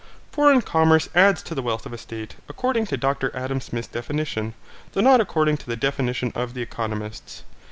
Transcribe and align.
Foreign 0.31 0.63
commerce 0.63 1.09
adds 1.13 1.43
to 1.43 1.53
the 1.53 1.61
wealth 1.61 1.85
of 1.85 1.93
a 1.93 1.97
state, 1.99 2.35
according 2.49 2.87
to 2.87 2.97
Dr 2.97 3.29
Adam 3.37 3.61
Smith's 3.61 3.87
definition, 3.87 4.55
though 4.93 5.01
not 5.01 5.21
according 5.21 5.57
to 5.57 5.67
the 5.67 5.75
definition 5.75 6.31
of 6.33 6.55
the 6.55 6.63
economists. 6.63 7.43